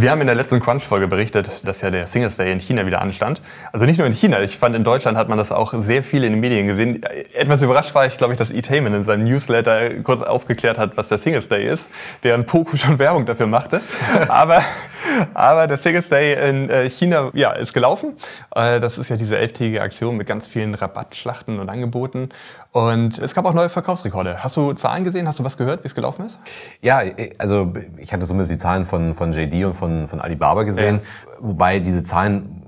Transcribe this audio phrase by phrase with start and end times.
[0.00, 3.02] Wir haben in der letzten Crunch-Folge berichtet, dass ja der Singles Day in China wieder
[3.02, 3.42] anstand.
[3.70, 6.24] Also nicht nur in China, ich fand in Deutschland hat man das auch sehr viel
[6.24, 7.02] in den Medien gesehen.
[7.34, 11.08] Etwas überrascht war ich, glaube ich, dass E-Tainment in seinem Newsletter kurz aufgeklärt hat, was
[11.08, 11.90] der Singles Day ist,
[12.22, 13.82] deren Poco schon Werbung dafür machte.
[14.28, 14.64] Aber
[15.34, 18.14] aber der Singles Day in äh, China ja, ist gelaufen.
[18.54, 22.30] Äh, das ist ja diese elftägige Aktion mit ganz vielen Rabattschlachten und Angeboten.
[22.72, 24.44] Und es gab auch neue Verkaufsrekorde.
[24.44, 25.26] Hast du Zahlen gesehen?
[25.26, 26.38] Hast du was gehört, wie es gelaufen ist?
[26.80, 27.02] Ja,
[27.38, 31.00] also ich hatte zumindest die Zahlen von, von JD und von, von Alibaba gesehen.
[31.02, 31.36] Ja.
[31.40, 32.59] Wobei diese Zahlen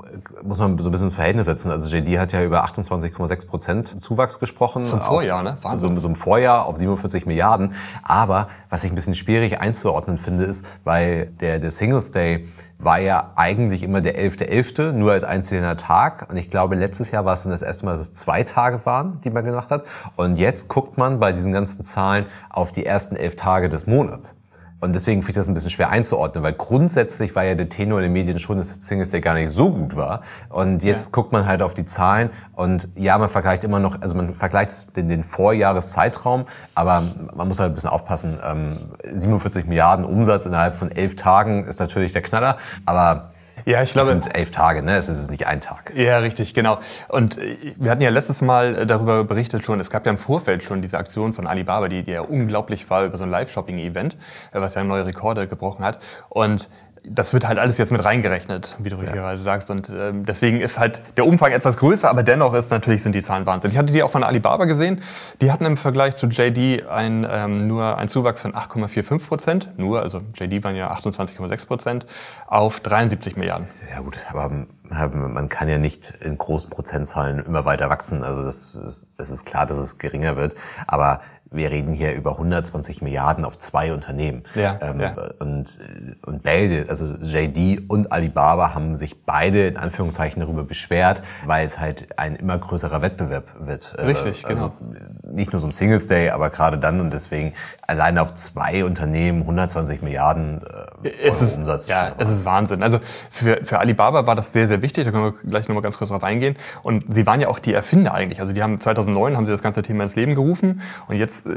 [0.44, 1.70] muss man so ein bisschen ins Verhältnis setzen.
[1.70, 4.82] Also JD hat ja über 28,6 Prozent Zuwachs gesprochen.
[4.84, 5.56] Zum Vorjahr, ne?
[5.62, 5.94] Wahnsinn.
[5.94, 7.74] So, so im Vorjahr auf 47 Milliarden.
[8.02, 12.98] Aber was ich ein bisschen schwierig einzuordnen finde, ist, weil der, der Singles Day war
[12.98, 16.28] ja eigentlich immer der 11.11., .11., nur als einzelner Tag.
[16.28, 18.84] Und ich glaube, letztes Jahr war es dann das erste Mal, dass es zwei Tage
[18.84, 19.84] waren, die man gemacht hat.
[20.16, 24.36] Und jetzt guckt man bei diesen ganzen Zahlen auf die ersten elf Tage des Monats.
[24.82, 28.00] Und deswegen finde ich das ein bisschen schwer einzuordnen, weil grundsätzlich war ja der Tenor
[28.00, 30.22] in den Medien schon, dass Singles Day gar nicht so gut war.
[30.48, 31.10] Und jetzt ja.
[31.12, 34.96] guckt man halt auf die Zahlen und ja, man vergleicht immer noch, also man vergleicht
[34.96, 38.40] den, den Vorjahreszeitraum, aber man muss halt ein bisschen aufpassen.
[38.44, 43.30] Ähm, 47 Milliarden Umsatz innerhalb von elf Tagen ist natürlich der Knaller, aber
[43.64, 44.12] ja, ich glaube.
[44.12, 44.96] Es sind elf Tage, ne?
[44.96, 45.92] Es ist nicht ein Tag.
[45.94, 46.78] Ja, richtig, genau.
[47.08, 50.18] Und äh, wir hatten ja letztes Mal äh, darüber berichtet schon, es gab ja im
[50.18, 54.16] Vorfeld schon diese Aktion von Alibaba, die, die ja unglaublich war über so ein Live-Shopping-Event,
[54.52, 55.98] äh, was ja neue Rekorde gebrochen hat.
[56.28, 56.68] Und
[57.04, 59.02] das wird halt alles jetzt mit reingerechnet, wie du ja.
[59.02, 59.70] richtigerweise sagst.
[59.70, 63.22] Und ähm, deswegen ist halt der Umfang etwas größer, aber dennoch ist natürlich sind die
[63.22, 63.70] Zahlen Wahnsinn.
[63.70, 65.02] Ich hatte die auch von Alibaba gesehen.
[65.40, 69.68] Die hatten im Vergleich zu JD ein, ähm, nur einen Zuwachs von 8,45 Prozent.
[69.78, 72.06] Nur, also JD waren ja 28,6 Prozent
[72.46, 73.68] auf 73 Milliarden.
[73.90, 78.22] Ja gut, aber man kann ja nicht in großen Prozentzahlen immer weiter wachsen.
[78.22, 80.54] Also das, das, das ist klar, dass es geringer wird.
[80.86, 81.20] Aber
[81.52, 84.42] wir reden hier über 120 Milliarden auf zwei Unternehmen.
[84.54, 85.14] Ja, ähm, ja.
[85.38, 85.78] Und,
[86.24, 91.78] und beide, also JD und Alibaba haben sich beide in Anführungszeichen darüber beschwert, weil es
[91.78, 93.94] halt ein immer größerer Wettbewerb wird.
[93.96, 94.94] Äh, Richtig, also genau.
[95.32, 97.54] Nicht nur so Singles Day, aber gerade dann und deswegen
[97.86, 100.62] alleine auf zwei Unternehmen 120 Milliarden
[101.02, 101.86] äh, es ist, Umsatz.
[101.86, 102.82] Ja, es ist Wahnsinn.
[102.82, 103.00] Also
[103.30, 105.04] für, für Alibaba war das sehr, sehr wichtig.
[105.04, 106.56] Da können wir gleich nochmal ganz kurz drauf eingehen.
[106.82, 108.40] Und sie waren ja auch die Erfinder eigentlich.
[108.40, 111.56] Also die haben 2009 haben sie das ganze Thema ins Leben gerufen und jetzt äh,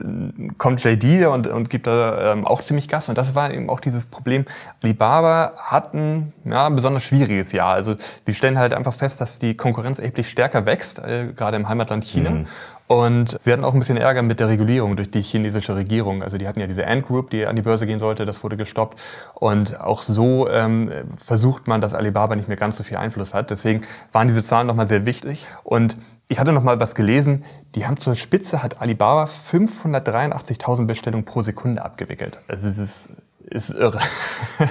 [0.58, 3.09] kommt JD und, und gibt da ähm, auch ziemlich Gas.
[3.09, 4.46] Und das war eben auch dieses Problem.
[4.81, 7.74] Alibaba hat ein ja, besonders schwieriges Jahr.
[7.74, 11.69] Also sie stellen halt einfach fest, dass die Konkurrenz erheblich stärker wächst, äh, gerade im
[11.69, 12.31] Heimatland China.
[12.31, 12.47] Mhm.
[12.88, 16.22] Und sie hatten auch ein bisschen Ärger mit der Regulierung durch die chinesische Regierung.
[16.22, 18.57] Also die hatten ja diese Ant Group, die an die Börse gehen sollte, das wurde
[18.57, 19.01] gestoppt.
[19.34, 23.50] Und auch so ähm, versucht man, dass Alibaba nicht mehr ganz so viel Einfluss hat.
[23.50, 23.81] Deswegen
[24.12, 25.47] waren diese Zahlen nochmal sehr wichtig.
[25.63, 25.97] Und
[26.28, 31.41] ich hatte noch mal was gelesen, die haben zur Spitze hat Alibaba 583.000 Bestellungen pro
[31.41, 32.40] Sekunde abgewickelt.
[32.47, 33.09] Also das ist,
[33.50, 34.00] ist irre.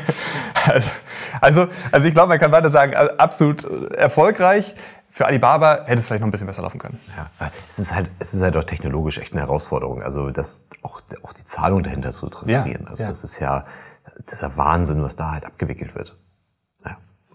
[0.66, 0.90] also,
[1.40, 4.74] also, also ich glaube, man kann weiter sagen, absolut erfolgreich.
[5.10, 6.98] Für Alibaba hätte es vielleicht noch ein bisschen besser laufen können.
[7.16, 10.02] Ja, es ist halt, es ist halt auch technologisch echt eine Herausforderung.
[10.02, 12.82] Also das, auch, auch die Zahlung dahinter zu transferieren.
[12.82, 13.08] Ja, also ja.
[13.08, 13.64] das ist ja,
[14.26, 16.16] das ist ja Wahnsinn, was da halt abgewickelt wird.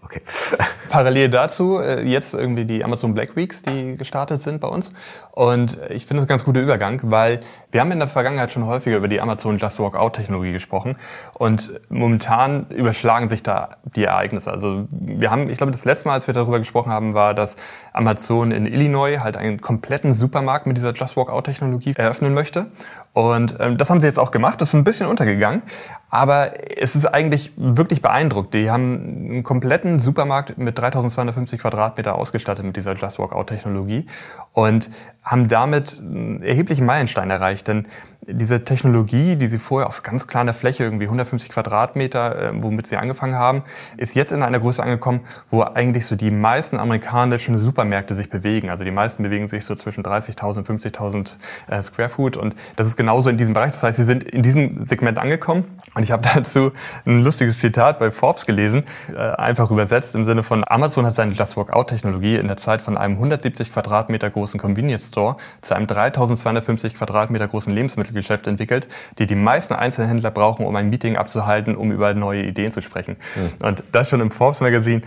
[0.02, 0.22] Okay.
[0.88, 4.92] Parallel dazu äh, jetzt irgendwie die Amazon Black Weeks, die gestartet sind bei uns.
[5.32, 7.40] Und ich finde das ein ganz guter Übergang, weil
[7.70, 10.96] wir haben in der Vergangenheit schon häufiger über die Amazon Just Walk Out Technologie gesprochen.
[11.34, 14.50] Und momentan überschlagen sich da die Ereignisse.
[14.50, 17.56] Also wir haben, ich glaube, das letzte Mal, als wir darüber gesprochen haben, war, dass
[17.92, 22.66] Amazon in Illinois halt einen kompletten Supermarkt mit dieser Just Walk Out Technologie eröffnen möchte.
[23.12, 24.60] Und ähm, das haben sie jetzt auch gemacht.
[24.60, 25.62] Das ist ein bisschen untergegangen.
[26.10, 28.54] Aber es ist eigentlich wirklich beeindruckt.
[28.54, 34.06] Die haben einen kompletten Supermarkt mit 3250 Quadratmeter ausgestattet mit dieser Just Walk Out Technologie
[34.52, 34.90] und
[35.22, 37.68] haben damit einen erheblichen Meilenstein erreicht.
[37.68, 37.86] Denn
[38.26, 42.96] diese Technologie, die sie vorher auf ganz kleiner Fläche, irgendwie 150 Quadratmeter, äh, womit sie
[42.96, 43.62] angefangen haben,
[43.96, 48.68] ist jetzt in einer Größe angekommen, wo eigentlich so die meisten amerikanischen Supermärkte sich bewegen.
[48.68, 51.30] Also die meisten bewegen sich so zwischen 30.000 und 50.000
[51.68, 53.72] äh, Square Foot und das ist genauso in diesem Bereich.
[53.72, 55.64] Das heißt, sie sind in diesem Segment angekommen
[55.94, 56.72] und ich habe dazu
[57.06, 58.84] ein lustiges Zitat bei Forbes gelesen,
[59.14, 62.58] äh, einfach übersetzt im Sinne von Amazon hat seine Just Walk Out Technologie in der
[62.58, 68.46] Zeit von einem 170 Quadratmeter großen Convenience Store zu einem 3250 Quadratmeter großen Lebensmittel Geschäft
[68.46, 68.88] entwickelt,
[69.18, 73.16] die die meisten Einzelhändler brauchen, um ein Meeting abzuhalten, um über neue Ideen zu sprechen.
[73.34, 73.66] Mhm.
[73.66, 75.02] Und das schon im Forbes Magazine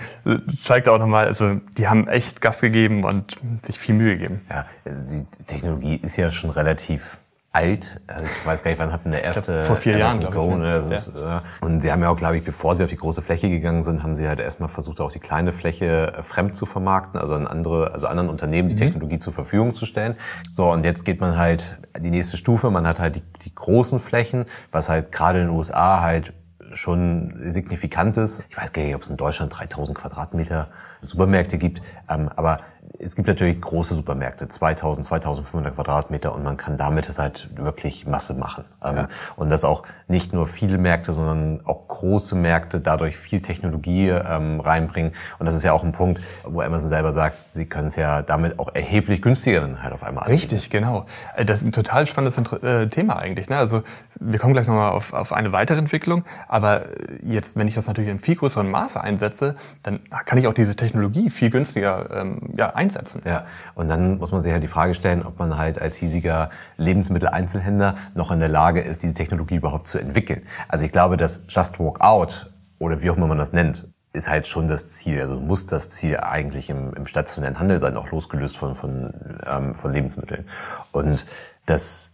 [0.62, 4.42] zeigt auch nochmal, also die haben echt Gas gegeben und sich viel Mühe gegeben.
[4.50, 7.18] Ja, die Technologie ist ja schon relativ
[7.54, 8.02] alt.
[8.08, 10.84] Also ich weiß gar nicht, wann hatten der erste glaub, vor vier Jahren Go, ne?
[10.90, 10.96] ja.
[10.96, 13.48] ist, äh, und sie haben ja auch, glaube ich, bevor sie auf die große Fläche
[13.48, 17.22] gegangen sind, haben sie halt erstmal versucht, auch die kleine Fläche äh, fremd zu vermarkten,
[17.22, 18.80] also an andere, also anderen Unternehmen die mhm.
[18.80, 20.16] Technologie zur Verfügung zu stellen.
[20.50, 22.72] So und jetzt geht man halt die nächste Stufe.
[22.72, 26.34] Man hat halt die, die großen Flächen, was halt gerade in den USA halt
[26.74, 28.44] schon signifikant ist.
[28.50, 30.70] Ich weiß gar nicht, ob es in Deutschland 3000 Quadratmeter
[31.02, 32.62] Supermärkte gibt, ähm, aber
[33.00, 38.06] es gibt natürlich große Supermärkte, 2000, 2500 Quadratmeter und man kann damit es halt wirklich
[38.08, 38.66] Masse machen.
[38.84, 39.08] Ähm, ja.
[39.36, 44.60] Und das auch nicht nur viele Märkte, sondern auch große Märkte dadurch viel Technologie ähm,
[44.60, 45.14] reinbringen.
[45.40, 48.22] Und das ist ja auch ein Punkt, wo Amazon selber sagt, sie können es ja
[48.22, 50.52] damit auch erheblich günstiger dann halt auf einmal anbieten.
[50.52, 51.06] Richtig, genau.
[51.36, 53.50] Äh, das ist ein total spannendes äh, Thema eigentlich.
[53.50, 53.58] Ne?
[53.58, 53.84] Also
[54.26, 56.84] wir kommen gleich nochmal auf, auf eine weitere Entwicklung, aber
[57.24, 60.76] jetzt, wenn ich das natürlich in viel größerem Maße einsetze, dann kann ich auch diese
[60.76, 63.22] Technologie viel günstiger ähm, ja, einsetzen.
[63.26, 66.50] Ja, und dann muss man sich halt die Frage stellen, ob man halt als hiesiger
[66.78, 70.44] Lebensmitteleinzelhändler noch in der Lage ist, diese Technologie überhaupt zu entwickeln.
[70.68, 74.30] Also ich glaube, dass Just Walk Out oder wie auch immer man das nennt, ist
[74.30, 78.12] halt schon das Ziel, also muss das Ziel eigentlich im, im stationären Handel sein, auch
[78.12, 79.12] losgelöst von, von,
[79.48, 80.46] ähm, von Lebensmitteln.
[80.92, 81.26] Und
[81.66, 82.13] das,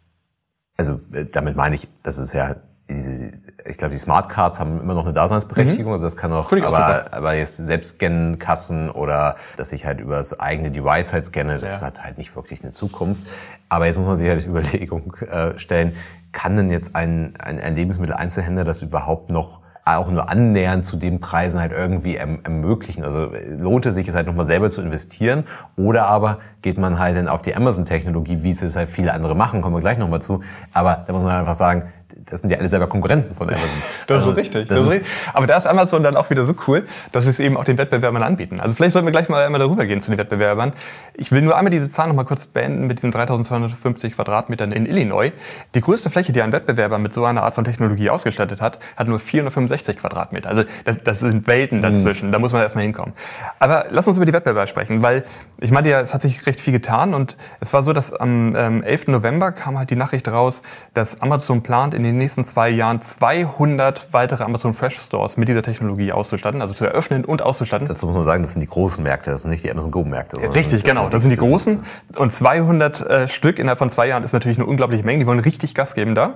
[0.80, 2.56] also äh, damit meine ich, das ist ja
[2.90, 3.32] diese,
[3.66, 5.88] ich glaube, die Smart Cards haben immer noch eine Daseinsberechtigung.
[5.88, 5.92] Mhm.
[5.92, 10.00] Also das kann auch, aber, auch aber jetzt selbst scannen Kassen oder dass ich halt
[10.00, 11.88] über das eigene Device halt scanne, das ja.
[11.88, 13.24] hat halt nicht wirklich eine Zukunft.
[13.68, 15.96] Aber jetzt muss man sich halt die Überlegung äh, stellen,
[16.32, 19.60] kann denn jetzt ein, ein, ein Lebensmitteleinzelhändler das überhaupt noch
[19.98, 23.04] auch nur annähernd zu den Preisen halt irgendwie erm ermöglichen.
[23.04, 25.46] Also lohnt es sich es halt nochmal selber zu investieren
[25.76, 29.62] oder aber geht man halt dann auf die Amazon-Technologie, wie es halt viele andere machen,
[29.62, 30.42] kommen wir gleich nochmal zu.
[30.74, 31.84] Aber da muss man einfach sagen,
[32.30, 33.70] das sind ja alle selber Konkurrenten von Amazon.
[34.08, 34.68] das also, ist richtig.
[34.68, 35.12] Das, das ist richtig.
[35.34, 37.78] Aber da ist Amazon dann auch wieder so cool, dass sie es eben auch den
[37.78, 38.60] Wettbewerbern anbieten.
[38.60, 40.74] Also vielleicht sollten wir gleich mal einmal darüber gehen zu den Wettbewerbern.
[41.14, 44.86] Ich will nur einmal diese Zahl noch mal kurz beenden mit diesen 3250 Quadratmetern in
[44.86, 45.32] Illinois.
[45.76, 49.08] Die größte Fläche, die ein Wettbewerber mit so einer Art von Technologie ausgestattet hat, hat
[49.08, 50.50] nur 465 Quadratmeter.
[50.50, 52.28] Also das, das sind Welten dazwischen.
[52.28, 52.32] Mhm.
[52.32, 53.14] Da muss man erstmal hinkommen.
[53.60, 55.24] Aber lass uns über die Wettbewerber sprechen, weil
[55.60, 58.56] ich meinte ja, es hat sich recht viel getan und es war so, dass am
[58.56, 59.08] ähm, 11.
[59.08, 60.62] November kam halt die Nachricht raus,
[60.94, 65.62] dass Amazon plant, in den nächsten zwei Jahren 200 weitere Amazon Fresh Stores mit dieser
[65.62, 67.88] Technologie auszustatten, also zu eröffnen und auszustatten.
[67.88, 70.04] Dazu muss man sagen, das sind die großen Märkte, das sind nicht die Amazon Go
[70.04, 70.38] Märkte.
[70.54, 71.84] Richtig, genau, das sind die großen.
[72.16, 75.20] Und 200 äh, Stück innerhalb von zwei Jahren ist natürlich eine unglaubliche Menge.
[75.20, 76.36] Die wollen richtig Gas geben da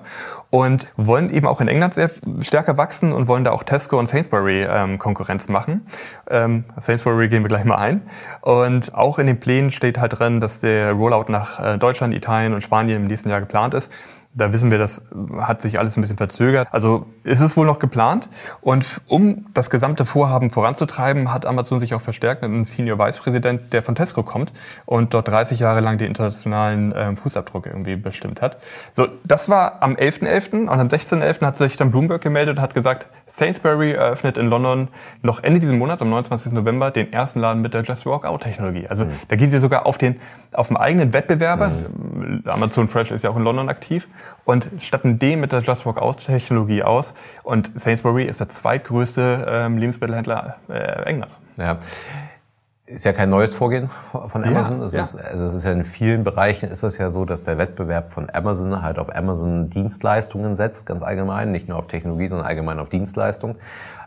[0.49, 2.09] und wollen eben auch in England sehr
[2.41, 5.85] stärker wachsen und wollen da auch Tesco und Sainsbury ähm, Konkurrenz machen.
[6.29, 8.01] Ähm, Sainsbury gehen wir gleich mal ein.
[8.41, 12.53] Und auch in den Plänen steht halt drin, dass der Rollout nach äh, Deutschland, Italien
[12.53, 13.91] und Spanien im nächsten Jahr geplant ist.
[14.35, 15.03] Da wissen wir, das
[15.39, 16.67] hat sich alles ein bisschen verzögert.
[16.71, 18.29] Also ist es wohl noch geplant.
[18.61, 23.19] Und um das gesamte Vorhaben voranzutreiben, hat Amazon sich auch verstärkt mit einem Senior Vice
[23.19, 24.51] Präsident, der von Tesco kommt
[24.85, 28.57] und dort 30 Jahre lang den internationalen äh, Fußabdruck irgendwie bestimmt hat.
[28.93, 30.23] So, das war am 11.11.
[30.23, 30.61] .11.
[30.61, 31.45] und am 16.11.
[31.45, 34.87] hat sich dann Bloomberg gemeldet und hat gesagt, Sainsbury eröffnet in London
[35.21, 36.53] noch Ende dieses Monats, am 29.
[36.53, 38.87] November, den ersten Laden mit der Just Walk Out Technologie.
[38.87, 39.11] Also mhm.
[39.27, 40.19] da gehen sie sogar auf den,
[40.53, 41.69] auf den eigenen Wettbewerber.
[41.69, 42.43] Mhm.
[42.45, 44.07] Amazon Fresh ist ja auch in London aktiv
[44.45, 47.13] und statten dem mit der Just Walk Out Technologie aus.
[47.43, 51.39] Und Sainsbury ist der zweitgrößte ähm, Lebensmittelhändler äh, Englands.
[51.57, 51.77] Ja.
[52.85, 53.89] Ist ja kein neues Vorgehen
[54.27, 54.79] von Amazon.
[54.79, 55.01] Ja, es, ja.
[55.01, 58.11] Ist, also es ist ja in vielen Bereichen ist es ja so, dass der Wettbewerb
[58.11, 62.79] von Amazon halt auf Amazon Dienstleistungen setzt, ganz allgemein, nicht nur auf Technologie, sondern allgemein
[62.79, 63.55] auf Dienstleistungen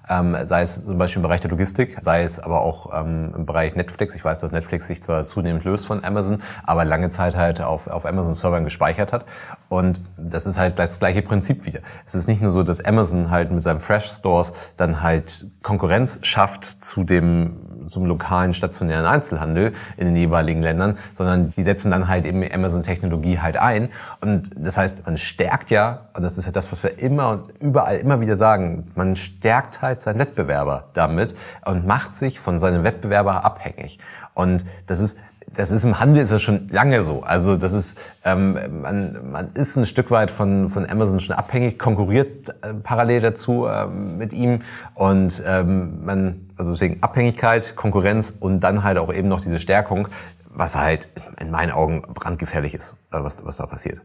[0.08, 3.46] ähm, sei es zum Beispiel im Bereich der Logistik, sei es aber auch ähm, im
[3.46, 4.14] Bereich Netflix.
[4.14, 7.88] Ich weiß, dass Netflix sich zwar zunehmend löst von Amazon, aber lange Zeit halt auf,
[7.88, 9.24] auf Amazon-Servern gespeichert hat.
[9.68, 11.80] Und das ist halt das gleiche Prinzip wieder.
[12.04, 16.20] Es ist nicht nur so, dass Amazon halt mit seinen Fresh Stores dann halt Konkurrenz
[16.22, 17.56] schafft zu dem
[17.88, 23.38] zum lokalen stationären Einzelhandel in den jeweiligen Ländern, sondern die setzen dann halt eben Amazon-Technologie
[23.38, 23.90] halt ein.
[24.20, 27.52] Und das heißt, man stärkt ja, und das ist ja das, was wir immer und
[27.60, 32.84] überall immer wieder sagen, man stärkt halt seinen Wettbewerber damit und macht sich von seinem
[32.84, 33.98] Wettbewerber abhängig.
[34.34, 35.18] Und das ist
[35.54, 37.22] das ist im Handel ist das schon lange so.
[37.22, 41.78] Also das ist ähm, man, man ist ein Stück weit von von Amazon schon abhängig,
[41.78, 44.62] konkurriert äh, parallel dazu äh, mit ihm
[44.94, 50.08] und ähm, man also deswegen Abhängigkeit, Konkurrenz und dann halt auch eben noch diese Stärkung,
[50.48, 54.00] was halt in meinen Augen brandgefährlich ist, äh, was was da passiert.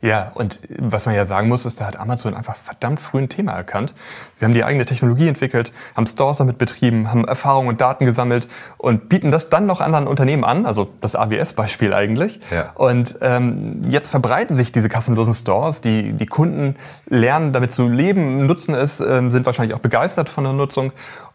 [0.00, 3.28] Ja, und was man ja sagen muss, ist, da hat Amazon einfach verdammt früh ein
[3.28, 3.94] Thema erkannt.
[4.32, 8.48] Sie haben die eigene Technologie entwickelt, haben Stores damit betrieben, haben Erfahrungen und Daten gesammelt
[8.78, 12.40] und bieten das dann noch anderen Unternehmen an, also das AWS-Beispiel eigentlich.
[12.50, 12.72] Ja.
[12.74, 16.76] Und ähm, jetzt verbreiten sich diese kassenlosen Stores, die, die Kunden
[17.08, 20.92] lernen damit zu leben, nutzen es, ähm, sind wahrscheinlich auch begeistert von der Nutzung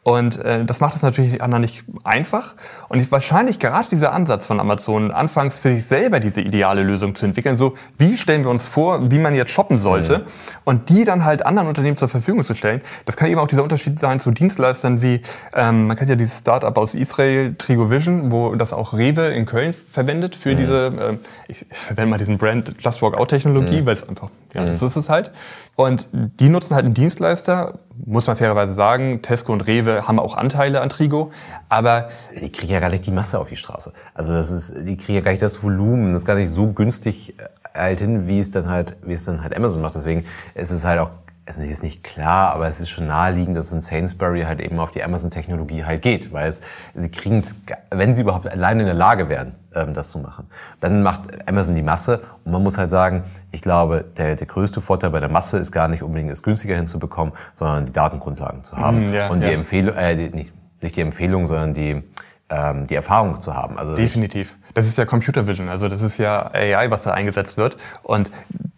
[0.07, 2.55] und äh, das macht es natürlich anderen nicht einfach.
[2.87, 7.13] Und ich, wahrscheinlich gerade dieser Ansatz von Amazon, anfangs für sich selber diese ideale Lösung
[7.13, 10.23] zu entwickeln, so wie stellen wir uns vor, wie man jetzt shoppen sollte, mhm.
[10.63, 12.79] und die dann halt anderen Unternehmen zur Verfügung zu stellen.
[13.03, 15.23] Das kann eben auch dieser Unterschied sein zu Dienstleistern wie,
[15.53, 19.75] ähm, man kennt ja dieses Startup aus Israel, Trigovision, wo das auch Rewe in Köln
[19.91, 20.57] verwendet für mhm.
[20.57, 21.17] diese, äh,
[21.49, 23.85] ich, verwende mal diesen Brand Just Walk Out Technologie, mhm.
[23.85, 24.87] weil es einfach, ja, das mhm.
[24.87, 25.31] ist es halt.
[25.75, 29.21] Und die nutzen halt einen Dienstleister, muss man fairerweise sagen.
[29.21, 31.31] Tesco und Rewe haben auch Anteile an Trigo,
[31.69, 32.09] aber...
[32.39, 33.93] Die kriegen ja gar nicht die Masse auf die Straße.
[34.13, 36.13] Also das ist, die kriegen ja gar nicht das Volumen.
[36.13, 39.25] Das ist gar nicht so günstig äh, halt hin, wie es dann halt, wie es
[39.25, 39.95] dann halt Amazon macht.
[39.95, 40.25] Deswegen
[40.55, 41.09] ist es halt auch
[41.47, 44.91] es ist nicht klar, aber es ist schon naheliegend, dass ein Sainsbury halt eben auf
[44.91, 46.61] die Amazon-Technologie halt geht, weil es,
[46.93, 47.55] sie kriegen es,
[47.89, 50.47] wenn sie überhaupt alleine in der Lage wären, ähm, das zu machen.
[50.81, 54.81] Dann macht Amazon die Masse und man muss halt sagen, ich glaube, der, der größte
[54.81, 58.75] Vorteil bei der Masse ist gar nicht unbedingt es günstiger hinzubekommen, sondern die Datengrundlagen zu
[58.75, 59.09] haben.
[59.09, 59.53] Mm, ja, und die ja.
[59.53, 62.03] Empfehlung, äh, die, nicht, nicht die Empfehlung, sondern die,
[62.49, 63.79] ähm, die Erfahrung zu haben.
[63.79, 64.57] Also Definitiv.
[64.73, 67.77] Das ist ja Computer Vision, also das ist ja AI, was da eingesetzt wird.
[68.03, 68.31] Und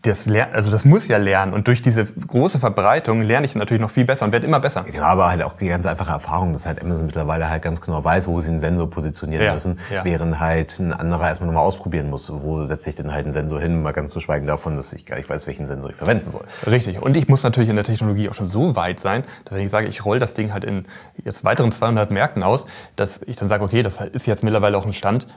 [0.03, 1.53] das, also das muss ja lernen.
[1.53, 4.85] Und durch diese große Verbreitung lerne ich natürlich noch viel besser und werde immer besser.
[4.89, 8.01] Genau, aber halt auch die ganz einfache Erfahrung, dass halt Amazon mittlerweile halt ganz genau
[8.01, 10.05] weiß, wo sie einen Sensor positionieren ja, müssen, ja.
[10.05, 12.31] während halt ein anderer erstmal nochmal ausprobieren muss.
[12.31, 15.05] Wo setze ich denn halt einen Sensor hin, mal ganz zu schweigen davon, dass ich
[15.05, 16.45] gar nicht weiß, welchen Sensor ich verwenden soll.
[16.65, 17.01] Richtig.
[17.01, 19.71] Und ich muss natürlich in der Technologie auch schon so weit sein, dass wenn ich
[19.71, 20.85] sage, ich roll das Ding halt in
[21.25, 22.65] jetzt weiteren 200 Märkten aus,
[22.95, 25.27] dass ich dann sage, okay, das ist jetzt mittlerweile auch ein Stand,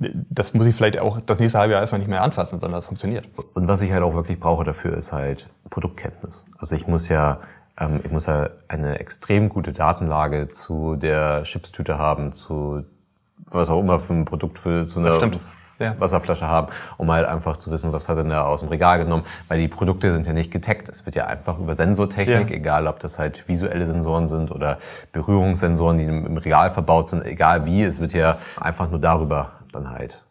[0.00, 2.86] das muss ich vielleicht auch das nächste halbe Jahr erstmal nicht mehr anfassen, sondern das
[2.86, 3.28] funktioniert.
[3.54, 6.46] Und was ich halt auch wirklich brauche dafür, ist halt Produktkenntnis.
[6.58, 7.38] Also ich muss ja,
[7.78, 12.84] ähm, ich muss ja eine extrem gute Datenlage zu der Chipstüte haben, zu
[13.50, 15.18] was auch immer für ein Produkt für zu einer
[15.78, 15.94] ja.
[15.98, 19.24] Wasserflasche haben, um halt einfach zu wissen, was hat er da aus dem Regal genommen,
[19.48, 20.88] weil die Produkte sind ja nicht getaggt.
[20.88, 22.56] Es wird ja einfach über Sensortechnik, ja.
[22.56, 24.78] egal ob das halt visuelle Sensoren sind oder
[25.12, 29.90] Berührungssensoren, die im Regal verbaut sind, egal wie, es wird ja einfach nur darüber dann
[29.90, 30.24] halt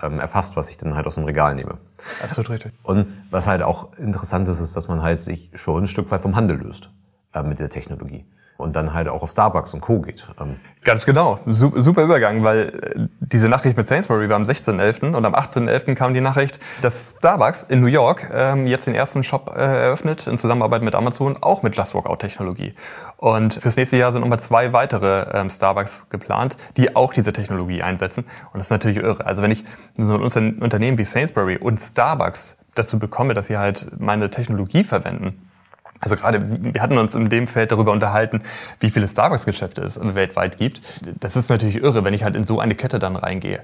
[0.00, 1.78] ähm, erfasst, was ich dann halt aus dem Regal nehme.
[2.22, 2.72] Absolut richtig.
[2.82, 6.20] Und was halt auch interessant ist, ist, dass man halt sich schon ein Stück weit
[6.20, 6.90] vom Handel löst
[7.34, 8.24] äh, mit dieser Technologie
[8.56, 10.00] und dann halt auch auf Starbucks und Co.
[10.00, 10.26] geht.
[10.40, 11.38] Ähm, Ganz genau.
[11.46, 15.14] Super Übergang, weil äh, diese Nachricht mit Sainsbury war am 16.11.
[15.14, 15.94] und am 18.11.
[15.94, 20.26] kam die Nachricht, dass Starbucks in New York ähm, jetzt den ersten Shop äh, eröffnet
[20.26, 22.74] in Zusammenarbeit mit Amazon, auch mit Just Walkout Technologie.
[23.16, 27.82] Und fürs nächste Jahr sind nochmal zwei weitere ähm, Starbucks geplant, die auch diese Technologie
[27.82, 28.24] einsetzen.
[28.52, 29.24] Und das ist natürlich irre.
[29.24, 29.64] Also wenn ich
[29.96, 35.48] so ein Unternehmen wie Sainsbury und Starbucks dazu bekomme, dass sie halt meine Technologie verwenden,
[36.02, 36.44] also gerade,
[36.74, 38.42] wir hatten uns in dem Feld darüber unterhalten,
[38.80, 40.82] wie viele Starbucks-Geschäfte es weltweit gibt.
[41.20, 43.60] Das ist natürlich irre, wenn ich halt in so eine Kette dann reingehe.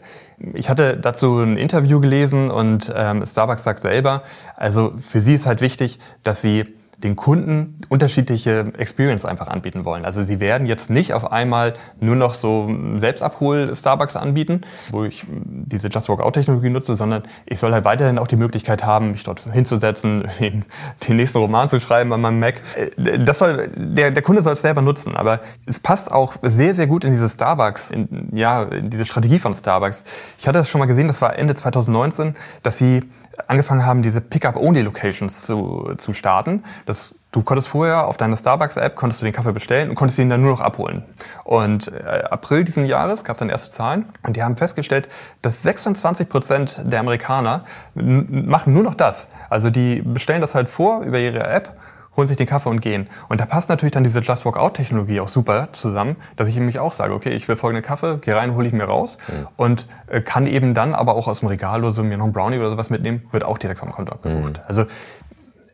[0.54, 4.22] Ich hatte dazu ein Interview gelesen und ähm, Starbucks sagt selber,
[4.56, 10.04] also für sie ist halt wichtig, dass sie den Kunden unterschiedliche Experience einfach anbieten wollen.
[10.04, 15.24] Also sie werden jetzt nicht auf einmal nur noch so Selbstabhol Starbucks anbieten, wo ich
[15.28, 19.12] diese Just Walk Out Technologie nutze, sondern ich soll halt weiterhin auch die Möglichkeit haben,
[19.12, 20.64] mich dort hinzusetzen, den,
[21.06, 22.60] den nächsten Roman zu schreiben an meinem Mac.
[22.74, 26.74] Äh, das soll, der, der Kunde soll es selber nutzen, aber es passt auch sehr,
[26.74, 30.02] sehr gut in diese Starbucks, in, ja, in diese Strategie von Starbucks.
[30.38, 33.02] Ich hatte das schon mal gesehen, das war Ende 2019, dass sie
[33.46, 36.64] angefangen haben, diese Pickup-Only-Locations zu, zu starten.
[36.88, 40.30] Das, du konntest vorher auf deiner Starbucks-App konntest du den Kaffee bestellen und konntest ihn
[40.30, 41.02] dann nur noch abholen.
[41.44, 45.06] Und äh, April diesen Jahres gab es dann erste Zahlen und die haben festgestellt,
[45.42, 49.28] dass 26 Prozent der Amerikaner machen nur noch das.
[49.50, 51.76] Also die bestellen das halt vor über ihre App
[52.18, 53.08] holen sich den Kaffee und gehen.
[53.28, 56.56] Und da passt natürlich dann diese Just Walk Out Technologie auch super zusammen, dass ich
[56.56, 59.46] nämlich auch sage, okay, ich will folgenden Kaffee, gehe rein, hole ich mir raus mhm.
[59.56, 62.32] und äh, kann eben dann aber auch aus dem Regal oder so mir noch einen
[62.32, 64.54] Brownie oder sowas mitnehmen, wird auch direkt vom Konto abgebucht.
[64.54, 64.64] Mhm.
[64.66, 64.86] Also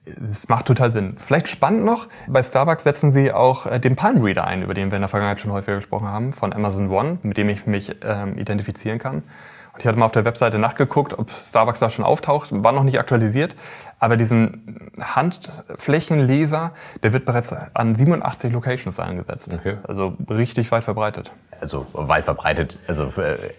[0.06, 1.16] es macht total Sinn.
[1.18, 4.90] Vielleicht spannend noch, bei Starbucks setzen sie auch äh, den Palm Reader ein, über den
[4.90, 7.96] wir in der Vergangenheit schon häufiger gesprochen haben, von Amazon One, mit dem ich mich
[8.02, 9.22] ähm, identifizieren kann.
[9.78, 12.98] Ich hatte mal auf der Webseite nachgeguckt, ob Starbucks da schon auftaucht, war noch nicht
[12.98, 13.56] aktualisiert.
[13.98, 19.52] Aber diesen Handflächenleser, der wird bereits an 87 Locations eingesetzt.
[19.52, 19.78] Okay.
[19.88, 21.32] Also richtig weit verbreitet.
[21.60, 23.10] Also weit verbreitet, also,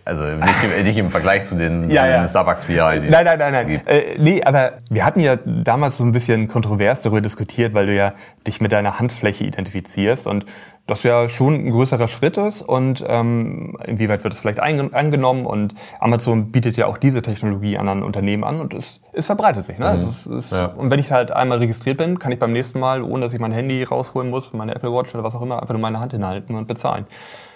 [0.04, 2.28] also nicht, im, nicht im Vergleich zu den, ja, zu den ja.
[2.28, 2.96] Starbucks VR.
[2.96, 3.82] Nein, nein, nein, nein.
[3.88, 7.96] Äh, nee, aber wir hatten ja damals so ein bisschen kontrovers darüber diskutiert, weil du
[7.96, 8.14] ja
[8.46, 10.46] dich mit deiner Handfläche identifizierst und
[10.88, 15.74] das ja schon ein größerer Schritt ist und ähm, inwieweit wird es vielleicht angenommen und
[16.00, 19.78] Amazon bietet ja auch diese Technologie anderen Unternehmen an und es es verbreitet sich.
[19.78, 19.86] Ne?
[19.86, 19.92] Mhm.
[19.92, 20.66] Also es ist, ja.
[20.66, 23.40] Und wenn ich halt einmal registriert bin, kann ich beim nächsten Mal, ohne dass ich
[23.40, 26.12] mein Handy rausholen muss, meine Apple Watch oder was auch immer, einfach nur meine Hand
[26.12, 27.08] hinhalten und bezahlen.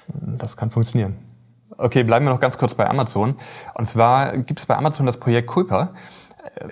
[0.07, 1.17] Das kann funktionieren.
[1.77, 3.35] Okay, bleiben wir noch ganz kurz bei Amazon.
[3.75, 5.93] Und zwar gibt es bei Amazon das Projekt Kuiper.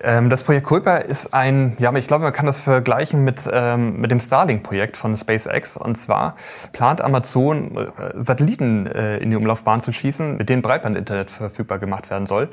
[0.04, 4.00] Ähm, das Projekt Kuiper ist ein, ja, ich glaube, man kann das vergleichen mit, ähm,
[4.00, 5.78] mit dem Starlink-Projekt von SpaceX.
[5.78, 6.36] Und zwar
[6.74, 12.10] plant Amazon, äh, Satelliten äh, in die Umlaufbahn zu schießen, mit denen Breitbandinternet verfügbar gemacht
[12.10, 12.50] werden soll.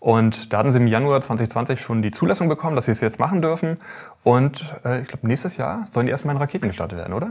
[0.00, 3.18] Und da hatten sie im Januar 2020 schon die Zulassung bekommen, dass sie es jetzt
[3.18, 3.78] machen dürfen.
[4.22, 7.30] Und äh, ich glaube, nächstes Jahr sollen die erstmal in Raketen gestartet werden, oder?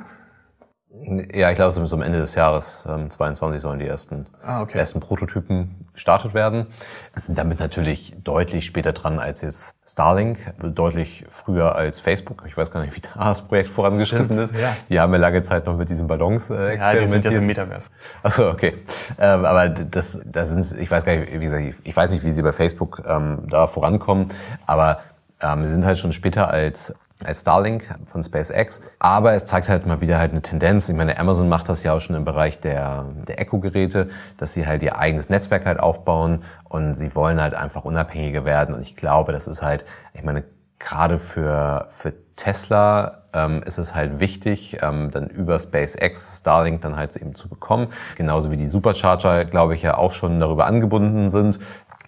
[1.34, 4.62] Ja, ich glaube, so bis zum Ende des Jahres ähm, 22 sollen die ersten, ah,
[4.62, 4.78] okay.
[4.78, 6.68] ersten Prototypen gestartet werden.
[7.16, 12.44] Es sind damit natürlich deutlich später dran als jetzt Starlink, deutlich früher als Facebook.
[12.48, 14.56] Ich weiß gar nicht, wie das Projekt vorangeschritten ist.
[14.56, 14.76] Ja.
[14.90, 17.24] Die haben ja lange Zeit noch mit diesen Ballons äh, experimentiert.
[17.24, 17.90] Ja, die sind im Metaverse.
[18.24, 18.74] Achso, okay.
[19.20, 22.32] Ähm, aber das, das sind, ich weiß gar nicht, wie gesagt, ich weiß nicht, wie
[22.32, 24.30] sie bei Facebook ähm, da vorankommen,
[24.66, 25.00] aber
[25.42, 28.82] ähm, sie sind halt schon später als als Starlink von SpaceX.
[29.00, 30.88] Aber es zeigt halt mal wieder halt eine Tendenz.
[30.90, 34.68] Ich meine, Amazon macht das ja auch schon im Bereich der, der Echo-Geräte, dass sie
[34.68, 38.76] halt ihr eigenes Netzwerk halt aufbauen und sie wollen halt einfach unabhängiger werden.
[38.76, 40.44] Und ich glaube, das ist halt, ich meine,
[40.80, 46.96] gerade für, für Tesla ähm, ist es halt wichtig, ähm, dann über SpaceX Starlink dann
[46.96, 47.88] halt eben zu bekommen.
[48.16, 51.60] Genauso wie die Supercharger, glaube ich, ja auch schon darüber angebunden sind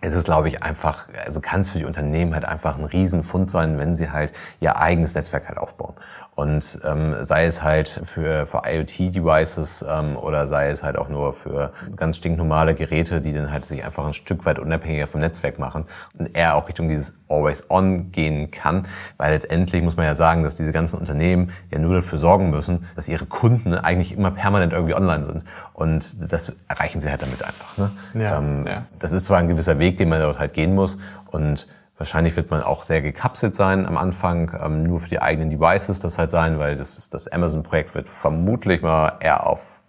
[0.02, 3.52] es ist, glaube ich, einfach, also kann es für die Unternehmen halt einfach ein Riesenfund
[3.52, 5.96] sein, wenn sie halt ihr eigenes Netzwerk halt aufbauen.
[6.40, 11.34] Und ähm, sei es halt für, für IoT-Devices ähm, oder sei es halt auch nur
[11.34, 15.60] für ganz stinknormale Geräte, die dann halt sich einfach ein Stück weit unabhängiger vom Netzwerk
[15.60, 15.84] machen
[16.18, 18.88] und eher auch Richtung dieses Always-On gehen kann.
[19.18, 22.88] Weil letztendlich muss man ja sagen, dass diese ganzen Unternehmen ja nur dafür sorgen müssen,
[22.96, 25.44] dass ihre Kunden eigentlich immer permanent irgendwie online sind.
[25.74, 27.78] Und das erreichen sie halt damit einfach.
[27.78, 27.92] Ne?
[28.14, 28.86] Ja, ähm, ja.
[29.00, 31.00] Das ist zwar ein gewisser Weg, den man dort halt gehen muss
[31.32, 31.68] und
[32.00, 36.00] Wahrscheinlich wird man auch sehr gekapselt sein am Anfang, ähm, nur für die eigenen Devices
[36.00, 39.84] das halt sein, weil das, das Amazon-Projekt wird vermutlich mal eher auf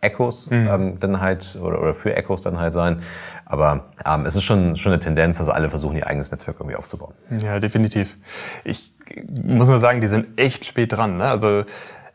[0.00, 0.68] Echos mhm.
[0.68, 3.02] ähm, dann halt oder, oder für Echos dann halt sein.
[3.46, 6.76] Aber ähm, es ist schon, schon eine Tendenz, dass alle versuchen, ihr eigenes Netzwerk irgendwie
[6.76, 7.14] aufzubauen.
[7.30, 8.16] Ja, definitiv.
[8.62, 8.94] Ich
[9.26, 11.16] muss nur sagen, die sind echt spät dran.
[11.16, 11.24] Ne?
[11.24, 11.64] Also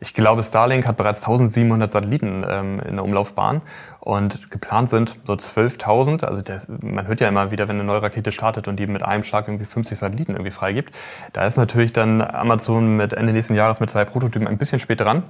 [0.03, 3.61] ich glaube, Starlink hat bereits 1700 Satelliten ähm, in der Umlaufbahn
[4.01, 6.25] und geplant sind so 12.000.
[6.25, 9.01] Also das, man hört ja immer wieder, wenn eine neue Rakete startet und die mit
[9.01, 10.93] einem Schlag irgendwie 50 Satelliten irgendwie freigibt.
[11.31, 14.99] Da ist natürlich dann Amazon mit Ende nächsten Jahres mit zwei Prototypen ein bisschen spät
[14.99, 15.23] dran.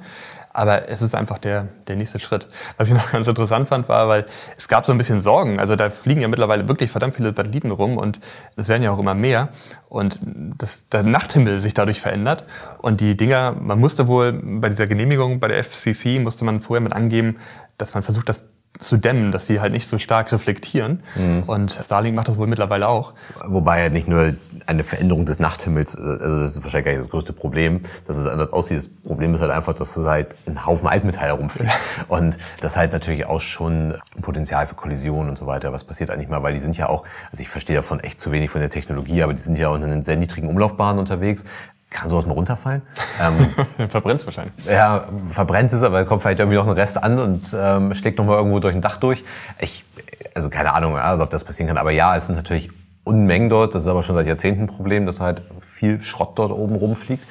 [0.53, 2.47] Aber es ist einfach der, der nächste Schritt.
[2.77, 4.25] Was ich noch ganz interessant fand, war, weil
[4.57, 5.59] es gab so ein bisschen Sorgen.
[5.59, 8.19] Also da fliegen ja mittlerweile wirklich verdammt viele Satelliten rum und
[8.55, 9.49] es werden ja auch immer mehr.
[9.89, 10.19] Und
[10.57, 12.43] das, der Nachthimmel sich dadurch verändert.
[12.77, 16.81] Und die Dinger, man musste wohl bei dieser Genehmigung bei der FCC, musste man vorher
[16.81, 17.37] mit angeben,
[17.77, 18.45] dass man versucht, das
[18.79, 21.03] zu dämmen, dass die halt nicht so stark reflektieren.
[21.15, 21.43] Mhm.
[21.43, 23.13] Und Starlink macht das wohl mittlerweile auch.
[23.45, 24.33] Wobei ja nicht nur
[24.65, 28.17] eine Veränderung des Nachthimmels, äh, also das ist wahrscheinlich gar nicht das größte Problem, dass
[28.17, 28.77] es anders aussieht.
[28.77, 31.69] Das Problem ist halt einfach, dass es halt ein Haufen Altmetall herumfliegt.
[31.69, 32.05] Ja.
[32.07, 35.71] Und das halt natürlich auch schon Potenzial für Kollisionen und so weiter.
[35.71, 36.41] Was passiert eigentlich mal?
[36.41, 39.21] Weil die sind ja auch, also ich verstehe davon echt zu wenig von der Technologie,
[39.21, 41.45] aber die sind ja auch in einer sehr niedrigen Umlaufbahn unterwegs.
[41.93, 42.81] Kann sowas mal runterfallen?
[43.21, 44.53] Ähm, verbrennt wahrscheinlich.
[44.65, 48.25] Ja, verbrennt es, aber kommt vielleicht irgendwie noch ein Rest an und ähm, schlägt noch
[48.25, 49.23] mal irgendwo durch ein Dach durch.
[49.59, 49.85] Ich,
[50.33, 51.77] also keine Ahnung, also ob das passieren kann.
[51.77, 52.71] Aber ja, es sind natürlich
[53.03, 53.75] Unmengen dort.
[53.75, 57.23] Das ist aber schon seit Jahrzehnten ein Problem, dass halt viel Schrott dort oben rumfliegt.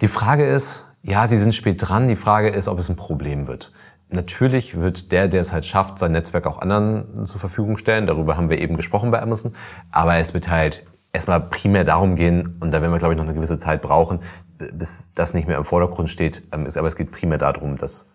[0.00, 2.08] Die Frage ist, ja, sie sind spät dran.
[2.08, 3.72] Die Frage ist, ob es ein Problem wird.
[4.08, 8.06] Natürlich wird der, der es halt schafft, sein Netzwerk auch anderen zur Verfügung stellen.
[8.06, 9.54] Darüber haben wir eben gesprochen bei Amazon.
[9.90, 13.24] Aber es wird halt erstmal primär darum gehen, und da werden wir, glaube ich, noch
[13.24, 14.20] eine gewisse Zeit brauchen,
[14.72, 18.10] bis das nicht mehr im Vordergrund steht, ähm, aber es geht primär darum, dass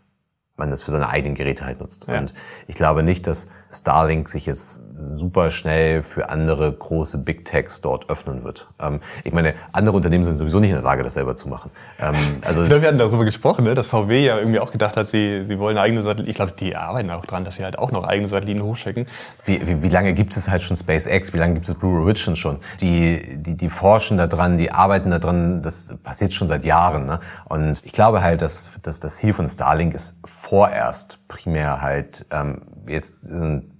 [0.60, 2.06] man das für seine eigenen Geräte halt nutzt.
[2.08, 2.19] Ja.
[2.19, 2.34] Und
[2.67, 8.10] ich glaube nicht, dass Starlink sich jetzt super schnell für andere große Big Techs dort
[8.10, 8.67] öffnen wird.
[8.80, 11.72] Ähm, ich meine, andere Unternehmen sind sowieso nicht in der Lage, das selber zu machen.
[12.00, 14.98] Ähm, also ich glaube, wir hatten darüber gesprochen, ne, dass VW ja irgendwie auch gedacht
[14.98, 16.30] hat, sie, sie wollen eigene Satelliten.
[16.30, 19.08] Ich glaube, die arbeiten auch dran, dass sie halt auch noch eigene Satelliten hochschicken.
[19.45, 21.34] Wie, wie, wie lange gibt es halt schon SpaceX?
[21.34, 22.58] Wie lange gibt es Blue Origin schon?
[22.82, 25.62] Die, die, die forschen da dran, die arbeiten da dran.
[25.62, 27.06] Das passiert schon seit Jahren.
[27.06, 27.19] Ne?
[27.45, 30.15] Und ich glaube halt, dass, dass das Ziel von Starlink ist
[30.50, 33.72] vorerst primär halt ähm, jetzt sind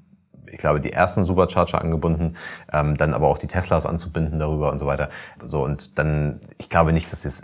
[0.52, 2.36] ich glaube, die ersten Supercharger angebunden,
[2.74, 5.10] ähm, dann aber auch die Teslas anzubinden darüber und so weiter.
[5.46, 7.44] So und dann, ich glaube nicht, dass das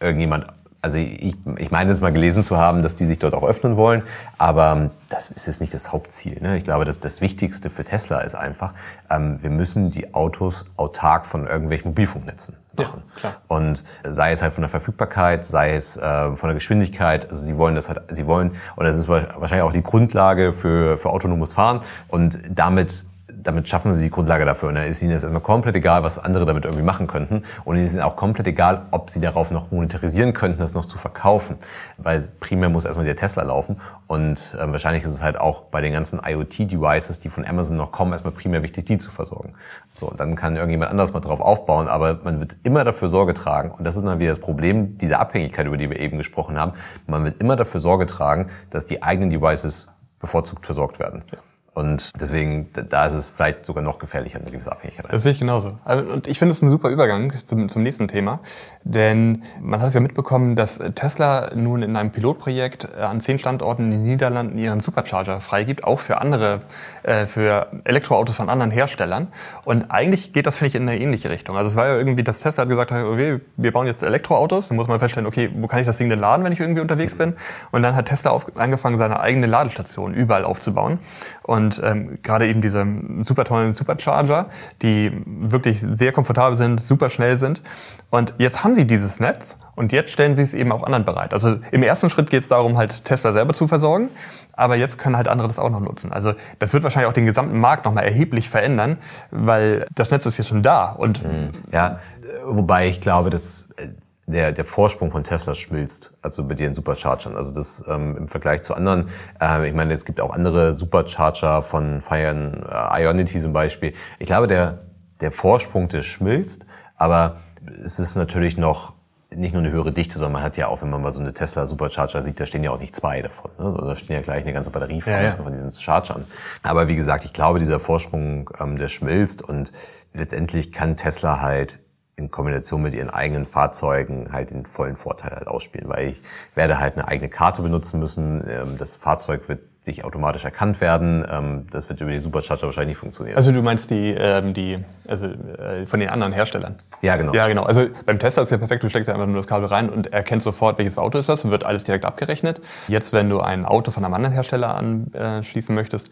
[0.00, 0.46] irgendjemand
[0.82, 3.76] also ich, ich meine es mal gelesen zu haben, dass die sich dort auch öffnen
[3.76, 4.02] wollen,
[4.38, 6.38] aber das ist jetzt nicht das Hauptziel.
[6.40, 6.56] Ne?
[6.56, 8.74] Ich glaube, dass das Wichtigste für Tesla ist einfach,
[9.10, 13.02] ähm, wir müssen die Autos autark von irgendwelchen Mobilfunknetzen machen.
[13.22, 17.42] Ja, und sei es halt von der Verfügbarkeit, sei es äh, von der Geschwindigkeit, also
[17.42, 21.10] sie wollen das halt, sie wollen, und das ist wahrscheinlich auch die Grundlage für, für
[21.10, 23.04] autonomes Fahren und damit
[23.42, 24.68] damit schaffen sie die Grundlage dafür.
[24.68, 27.42] Und da ist ihnen jetzt immer komplett egal, was andere damit irgendwie machen könnten.
[27.64, 30.98] Und ihnen ist auch komplett egal, ob sie darauf noch monetarisieren könnten, das noch zu
[30.98, 31.56] verkaufen.
[31.98, 33.80] Weil primär muss erstmal der Tesla laufen.
[34.06, 37.92] Und äh, wahrscheinlich ist es halt auch bei den ganzen IoT-Devices, die von Amazon noch
[37.92, 39.54] kommen, erstmal primär wichtig, die zu versorgen.
[39.94, 43.70] So, dann kann irgendjemand anders mal drauf aufbauen, aber man wird immer dafür Sorge tragen,
[43.70, 46.72] und das ist dann wieder das Problem dieser Abhängigkeit, über die wir eben gesprochen haben,
[47.06, 51.22] man wird immer dafür Sorge tragen, dass die eigenen Devices bevorzugt versorgt werden.
[51.32, 51.38] Ja.
[51.72, 55.06] Und deswegen, da ist es vielleicht sogar noch gefährlicher, eine gewisse Abhängigkeit.
[55.12, 55.78] Das sehe ich genauso.
[55.84, 58.40] Also, und ich finde es ein super Übergang zum, zum nächsten Thema.
[58.82, 63.38] Denn man hat es ja mitbekommen, dass Tesla nun in einem Pilotprojekt äh, an zehn
[63.38, 66.60] Standorten in den Niederlanden ihren Supercharger freigibt, auch für andere,
[67.04, 69.28] äh, für Elektroautos von anderen Herstellern.
[69.64, 71.56] Und eigentlich geht das, finde ich, in eine ähnliche Richtung.
[71.56, 74.68] Also es war ja irgendwie, dass Tesla gesagt hat, okay, wir bauen jetzt Elektroautos.
[74.68, 76.80] Dann muss man feststellen, okay, wo kann ich das Ding denn laden, wenn ich irgendwie
[76.80, 77.34] unterwegs bin?
[77.70, 80.98] Und dann hat Tesla auf, angefangen, seine eigene Ladestation überall aufzubauen.
[81.42, 82.86] Und und ähm, gerade eben diese
[83.26, 84.46] super tollen Supercharger,
[84.82, 87.62] die wirklich sehr komfortabel sind, super schnell sind.
[88.08, 91.34] Und jetzt haben sie dieses Netz und jetzt stellen sie es eben auch anderen bereit.
[91.34, 94.08] Also im ersten Schritt geht es darum, halt Tesla selber zu versorgen,
[94.54, 96.12] aber jetzt können halt andere das auch noch nutzen.
[96.12, 98.96] Also das wird wahrscheinlich auch den gesamten Markt nochmal erheblich verändern,
[99.30, 100.92] weil das Netz ist jetzt schon da.
[100.92, 101.62] Und mhm.
[101.70, 102.00] ja,
[102.44, 103.88] wobei ich glaube, dass äh,
[104.30, 107.36] der, der Vorsprung von Tesla schmilzt, also bei den Superchargern.
[107.36, 109.08] Also das ähm, im Vergleich zu anderen,
[109.40, 113.94] äh, ich meine, es gibt auch andere Supercharger von Fire äh, Ionity zum Beispiel.
[114.18, 114.80] Ich glaube, der,
[115.20, 116.66] der Vorsprung, der schmilzt,
[116.96, 117.36] aber
[117.84, 118.94] es ist natürlich noch
[119.34, 121.32] nicht nur eine höhere Dichte, sondern man hat ja auch, wenn man mal so eine
[121.32, 123.64] Tesla Supercharger sieht, da stehen ja auch nicht zwei davon, ne?
[123.70, 125.36] sondern da stehen ja gleich eine ganze Batterie von, ja, ja.
[125.36, 126.24] von diesen Chargern.
[126.62, 129.72] Aber wie gesagt, ich glaube, dieser Vorsprung, ähm, der schmilzt und
[130.12, 131.78] letztendlich kann Tesla halt
[132.20, 136.22] in Kombination mit ihren eigenen Fahrzeugen halt den vollen Vorteil halt ausspielen, weil ich
[136.54, 138.44] werde halt eine eigene Karte benutzen müssen.
[138.48, 141.24] Ähm, das Fahrzeug wird sich automatisch erkannt werden.
[141.30, 143.36] Ähm, das wird über die Supercharger wahrscheinlich nicht funktionieren.
[143.38, 146.78] Also du meinst die, ähm, die also äh, von den anderen Herstellern?
[147.00, 147.32] Ja, genau.
[147.32, 147.62] Ja, genau.
[147.62, 150.12] Also beim Tesla ist ja perfekt, du steckst ja einfach nur das Kabel rein und
[150.12, 152.60] erkennt sofort, welches Auto ist das, wird alles direkt abgerechnet.
[152.88, 156.10] Jetzt, wenn du ein Auto von einem anderen Hersteller anschließen möchtest,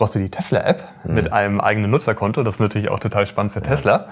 [0.00, 1.14] brauchst du die Tesla-App mhm.
[1.14, 2.42] mit einem eigenen Nutzerkonto.
[2.42, 3.66] Das ist natürlich auch total spannend für ja.
[3.66, 4.06] Tesla.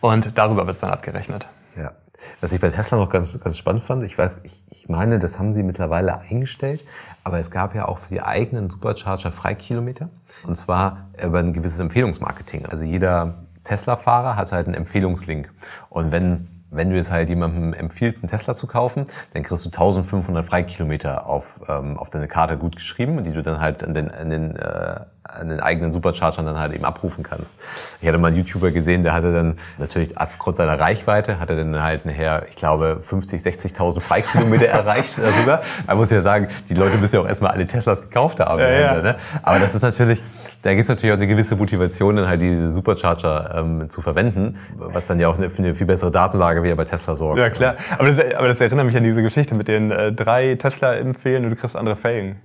[0.00, 1.46] Und darüber wird es dann abgerechnet.
[1.76, 1.92] Ja.
[2.40, 5.38] Was ich bei Tesla noch ganz, ganz spannend fand, ich weiß, ich, ich meine, das
[5.38, 6.82] haben sie mittlerweile eingestellt,
[7.24, 10.08] aber es gab ja auch für die eigenen Supercharger Freikilometer.
[10.46, 12.64] Und zwar über ein gewisses Empfehlungsmarketing.
[12.64, 15.52] Also jeder Tesla-Fahrer hat halt einen Empfehlungslink.
[15.90, 19.68] Und wenn wenn du es halt jemandem empfiehlst, einen Tesla zu kaufen, dann kriegst du
[19.68, 24.10] 1500 Freikilometer auf, ähm, auf deine Karte gut geschrieben, die du dann halt an den,
[24.10, 25.00] an den, äh,
[25.42, 27.54] den eigenen Superchargern dann halt eben abrufen kannst.
[28.00, 31.82] Ich hatte mal einen YouTuber gesehen, der hatte dann natürlich aufgrund seiner Reichweite, hatte dann
[31.82, 35.62] halt nachher, ich glaube, 50, 60.000 Freikilometer erreicht darüber.
[35.86, 38.60] Man muss ja sagen, die Leute müssen ja auch erstmal alle Teslas gekauft haben.
[38.60, 39.02] Ja, ja.
[39.02, 39.16] Ne?
[39.42, 40.22] Aber das ist natürlich,
[40.62, 44.58] da gibt es natürlich auch eine gewisse Motivation, dann halt diese Supercharger ähm, zu verwenden,
[44.76, 47.38] was dann ja auch eine, für eine viel bessere Datenlage wie bei Tesla sorgt.
[47.38, 47.76] Ja, klar.
[47.98, 51.44] Aber das, aber das erinnert mich an diese Geschichte mit den äh, drei Tesla empfehlen
[51.44, 52.40] und du kriegst andere Felgen.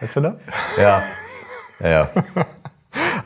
[0.00, 0.36] Weißt du da?
[0.80, 1.00] Ja.
[1.80, 2.10] Ja.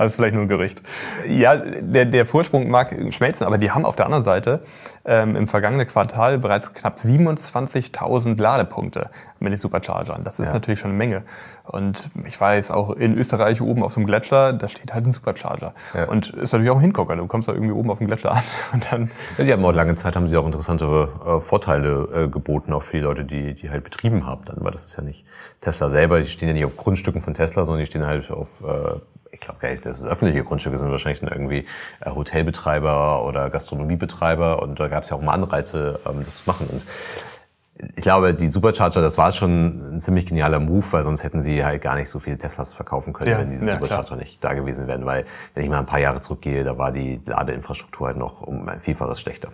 [0.05, 0.83] Das ist vielleicht nur ein Gerücht.
[1.29, 4.61] Ja, der, der Vorsprung mag schmelzen, aber die haben auf der anderen Seite
[5.05, 9.11] ähm, im vergangenen Quartal bereits knapp 27.000 Ladepunkte
[9.41, 10.25] mit den Superchargern.
[10.25, 10.55] Das ist ja.
[10.55, 11.23] natürlich schon eine Menge.
[11.65, 15.13] Und ich weiß auch in Österreich oben auf so einem Gletscher, da steht halt ein
[15.13, 15.75] Supercharger.
[15.95, 16.05] Ja.
[16.05, 17.17] Und ist natürlich auch ein Hingucker.
[17.17, 19.11] Du kommst da irgendwie oben auf dem Gletscher an und dann.
[19.39, 22.83] Ja, die haben auch lange Zeit haben sie auch interessante äh, Vorteile äh, geboten, auch
[22.83, 25.25] für die Leute, die, die halt betrieben haben dann, weil das ist ja nicht
[25.61, 28.63] Tesla selber, die stehen ja nicht auf Grundstücken von Tesla, sondern die stehen halt auf
[28.63, 28.99] äh,
[29.33, 31.67] ich glaube gar nicht, dass es öffentliche Grundstücke sind, wahrscheinlich dann irgendwie
[32.01, 36.43] äh, Hotelbetreiber oder Gastronomiebetreiber und da gab es ja auch mal Anreize, ähm, das zu
[36.47, 36.67] machen.
[36.71, 36.85] Und
[37.97, 41.65] ich glaube, die Supercharger, das war schon ein ziemlich genialer Move, weil sonst hätten sie
[41.65, 44.19] halt gar nicht so viele Teslas verkaufen können, ja, wenn diese ja, Supercharger klar.
[44.19, 45.07] nicht da gewesen wären.
[45.07, 48.69] Weil, wenn ich mal ein paar Jahre zurückgehe, da war die Ladeinfrastruktur halt noch um
[48.69, 49.49] ein Vielfaches schlechter.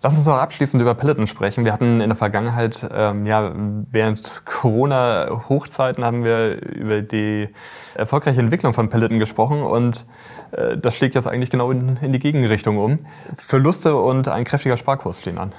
[0.00, 1.64] Lass uns noch abschließend über Peloton sprechen.
[1.64, 3.52] Wir hatten in der Vergangenheit, ähm, ja,
[3.90, 7.48] während Corona-Hochzeiten haben wir über die
[7.94, 10.06] erfolgreiche Entwicklung von Peloton gesprochen und
[10.52, 13.00] äh, das schlägt jetzt eigentlich genau in, in die Gegenrichtung um.
[13.36, 15.52] Verluste und ein kräftiger Sparkurs stehen an.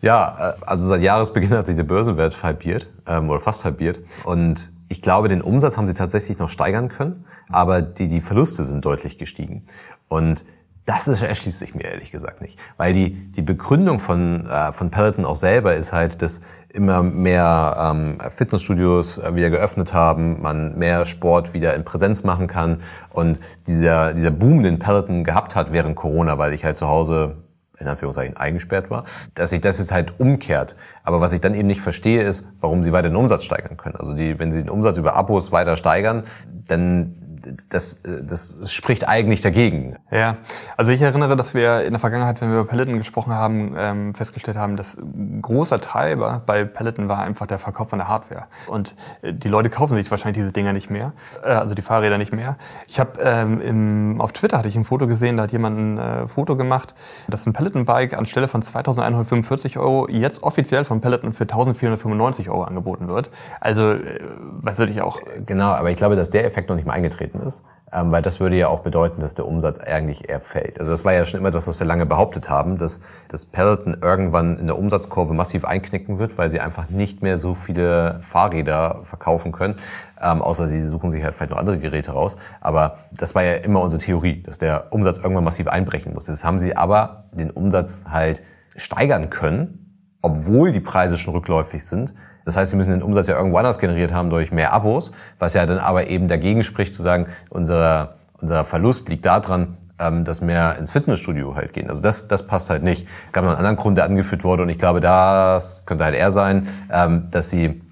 [0.00, 4.70] Ja, äh, also seit Jahresbeginn hat sich der Börsenwert halbiert ähm, oder fast halbiert und
[4.88, 8.84] ich glaube, den Umsatz haben sie tatsächlich noch steigern können, aber die, die Verluste sind
[8.84, 9.64] deutlich gestiegen.
[10.08, 10.44] Und
[10.84, 12.58] das ist, erschließt sich mir ehrlich gesagt nicht.
[12.76, 17.76] Weil die, die Begründung von, äh, von Peloton auch selber ist halt, dass immer mehr
[17.78, 22.80] ähm, Fitnessstudios äh, wieder geöffnet haben, man mehr Sport wieder in Präsenz machen kann.
[23.10, 27.36] Und dieser, dieser Boom, den Peloton gehabt hat während Corona, weil ich halt zu Hause
[27.78, 30.76] in Anführungszeichen eingesperrt war, dass sich das jetzt halt umkehrt.
[31.04, 33.96] Aber was ich dann eben nicht verstehe, ist, warum sie weiter den Umsatz steigern können.
[33.96, 36.24] Also die, wenn sie den Umsatz über Abos weiter steigern,
[36.66, 37.21] dann
[37.68, 39.96] das, das spricht eigentlich dagegen.
[40.10, 40.36] Ja,
[40.76, 44.14] also ich erinnere, dass wir in der Vergangenheit, wenn wir über Peloton gesprochen haben, ähm,
[44.14, 44.98] festgestellt haben, dass
[45.40, 48.44] großer Treiber bei Peloton war einfach der Verkauf von der Hardware.
[48.66, 51.12] Und äh, die Leute kaufen sich wahrscheinlich diese Dinger nicht mehr,
[51.44, 52.56] äh, also die Fahrräder nicht mehr.
[52.86, 56.28] Ich habe ähm, auf Twitter hatte ich ein Foto gesehen, da hat jemand ein äh,
[56.28, 56.94] Foto gemacht,
[57.28, 63.08] dass ein Peloton-Bike anstelle von 2.145 Euro jetzt offiziell von Peloton für 1.495 Euro angeboten
[63.08, 63.30] wird.
[63.60, 65.20] Also, äh, was würde ich auch...
[65.46, 68.40] Genau, aber ich glaube, dass der Effekt noch nicht mal eingetreten ist ähm, weil das
[68.40, 70.80] würde ja auch bedeuten, dass der Umsatz eigentlich eher fällt.
[70.80, 73.98] Also das war ja schon immer das, was wir lange behauptet haben, dass das Peloton
[74.00, 79.00] irgendwann in der Umsatzkurve massiv einknicken wird, weil sie einfach nicht mehr so viele Fahrräder
[79.04, 79.76] verkaufen können,
[80.20, 82.36] ähm, außer sie suchen sich halt vielleicht noch andere Geräte raus.
[82.60, 86.28] Aber das war ja immer unsere Theorie, dass der Umsatz irgendwann massiv einbrechen muss.
[86.28, 88.42] Jetzt haben sie aber den Umsatz halt
[88.76, 92.14] steigern können, obwohl die Preise schon rückläufig sind
[92.44, 95.54] das heißt, sie müssen den Umsatz ja irgendwo anders generiert haben durch mehr Abos, was
[95.54, 100.40] ja dann aber eben dagegen spricht zu sagen, unser, unser Verlust liegt daran, ähm, dass
[100.40, 101.88] mehr ins Fitnessstudio halt gehen.
[101.88, 103.06] Also das, das passt halt nicht.
[103.24, 106.14] Es gab noch einen anderen Grund, der angeführt wurde und ich glaube, das könnte halt
[106.14, 107.82] eher sein, ähm, dass sie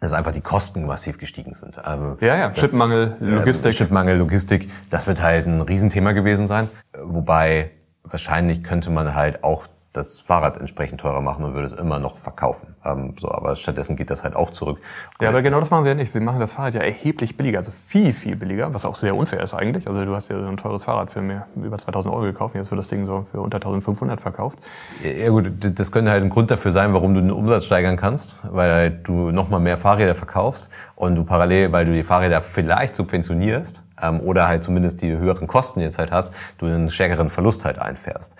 [0.00, 1.84] dass einfach die Kosten massiv gestiegen sind.
[1.84, 3.72] Also ja, ja, das, Chipmangel, Logistik.
[3.72, 6.68] Äh, Chipmangel, Logistik, das wird halt ein Riesenthema gewesen sein.
[7.02, 7.72] Wobei
[8.04, 9.66] wahrscheinlich könnte man halt auch
[9.98, 12.74] das Fahrrad entsprechend teurer machen und würde es immer noch verkaufen.
[12.84, 14.78] Ähm, so, aber stattdessen geht das halt auch zurück.
[15.18, 16.10] Und ja, aber genau das machen sie ja nicht.
[16.10, 19.40] Sie machen das Fahrrad ja erheblich billiger, also viel, viel billiger, was auch sehr unfair
[19.40, 19.86] ist eigentlich.
[19.86, 22.70] Also du hast ja so ein teures Fahrrad für mehr, über 2000 Euro gekauft, jetzt
[22.70, 24.58] wird das Ding so für unter 1500 verkauft.
[25.02, 28.36] Ja gut, das könnte halt ein Grund dafür sein, warum du den Umsatz steigern kannst,
[28.42, 32.96] weil halt du nochmal mehr Fahrräder verkaufst und du parallel, weil du die Fahrräder vielleicht
[32.96, 37.64] subventionierst, ähm, oder halt zumindest die höheren Kosten jetzt halt hast, du einen stärkeren Verlust
[37.64, 38.34] halt einfährst.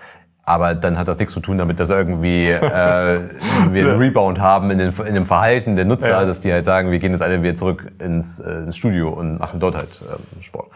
[0.49, 2.61] Aber dann hat das nichts zu tun damit, dass irgendwie äh,
[3.71, 6.25] wir einen Rebound haben in, den, in dem Verhalten der Nutzer, ja.
[6.25, 9.39] dass die halt sagen, wir gehen jetzt alle wieder zurück ins, äh, ins Studio und
[9.39, 10.71] machen dort halt äh, Sport.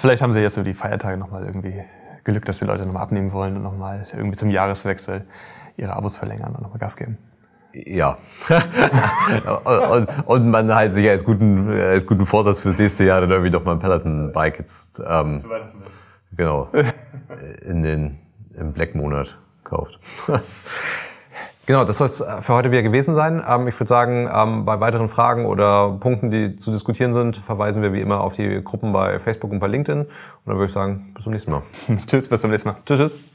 [0.00, 1.82] Vielleicht haben sie jetzt so die Feiertage nochmal irgendwie
[2.22, 5.24] Glück, dass die Leute nochmal abnehmen wollen und nochmal irgendwie zum Jahreswechsel
[5.76, 7.18] ihre Abos verlängern und nochmal Gas geben.
[7.72, 8.16] Ja.
[9.90, 13.50] und, und, man halt sich als guten, als guten Vorsatz fürs nächste Jahr dann irgendwie
[13.50, 15.42] doch mal ein Peloton-Bike jetzt ähm,
[16.36, 16.68] genau
[17.66, 18.18] in den
[18.60, 19.98] im Black-Monat kauft.
[21.66, 23.40] Genau, das soll es für heute wieder gewesen sein.
[23.46, 27.80] Ähm, ich würde sagen, ähm, bei weiteren Fragen oder Punkten, die zu diskutieren sind, verweisen
[27.80, 30.00] wir wie immer auf die Gruppen bei Facebook und bei LinkedIn.
[30.00, 30.10] Und
[30.46, 31.62] dann würde ich sagen, bis zum nächsten Mal.
[32.08, 32.76] tschüss, bis zum nächsten Mal.
[32.84, 33.29] Tschüss, tschüss.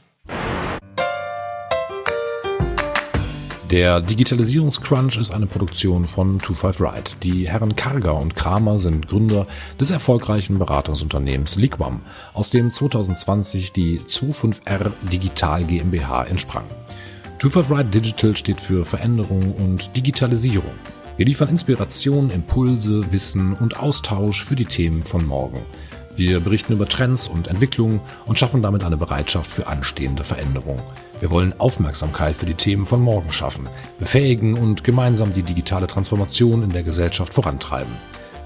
[3.70, 7.10] Der Digitalisierungscrunch ist eine Produktion von 25 Ride.
[7.24, 9.48] Die Herren Karger und Kramer sind Gründer
[9.80, 12.02] des erfolgreichen Beratungsunternehmens Liquam,
[12.32, 16.62] aus dem 2020 die 25R Digital GmbH entsprang.
[17.40, 20.74] 25 Ride Digital steht für Veränderung und Digitalisierung.
[21.16, 25.58] Wir liefern Inspiration, Impulse, Wissen und Austausch für die Themen von morgen.
[26.14, 30.82] Wir berichten über Trends und Entwicklungen und schaffen damit eine Bereitschaft für anstehende Veränderungen.
[31.20, 36.62] Wir wollen Aufmerksamkeit für die Themen von morgen schaffen, befähigen und gemeinsam die digitale Transformation
[36.62, 37.94] in der Gesellschaft vorantreiben.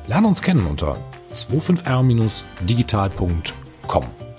[0.07, 0.97] Lerne uns kennen unter
[1.33, 4.30] 25r-digital.com.